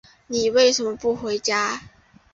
[0.25, 1.79] 你为什么不回家？